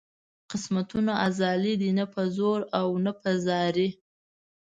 قسمتونه 0.51 1.11
ازلي 1.27 1.73
دي 1.81 1.89
نه 1.97 2.05
په 2.13 2.21
زور 2.35 2.59
او 2.79 2.87
نه 3.05 3.11
په 3.21 3.29
زارۍ. 3.45 3.89